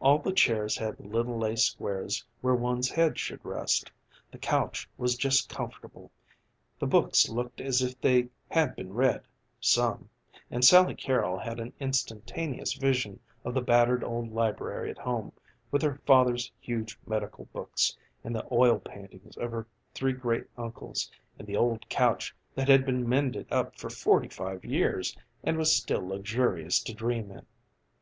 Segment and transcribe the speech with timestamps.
[0.00, 3.92] All the chairs had little lace squares where one's head should rest,
[4.32, 6.10] the couch was just comfortable,
[6.78, 9.24] the books looked as if they had been read
[9.60, 10.08] some
[10.50, 15.32] and Sally Carrol had an instantaneous vision of the battered old library at home,
[15.70, 17.94] with her father's huge medical books,
[18.24, 22.86] and the oil paintings of her three great uncles, and the old couch that had
[22.86, 25.14] been mended up for forty five years
[25.44, 27.44] and was still luxurious to dream in.